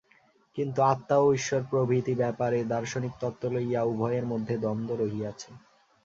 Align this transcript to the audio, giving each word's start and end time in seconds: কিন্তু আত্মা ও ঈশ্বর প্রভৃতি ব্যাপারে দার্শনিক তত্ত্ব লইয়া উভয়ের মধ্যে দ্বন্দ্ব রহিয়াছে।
কিন্তু 0.57 0.79
আত্মা 0.85 1.17
ও 1.19 1.27
ঈশ্বর 1.33 1.61
প্রভৃতি 1.71 2.13
ব্যাপারে 2.15 2.59
দার্শনিক 2.65 3.13
তত্ত্ব 3.19 3.43
লইয়া 3.53 3.81
উভয়ের 3.83 4.25
মধ্যে 4.25 4.55
দ্বন্দ্ব 4.57 4.91
রহিয়াছে। 4.95 5.49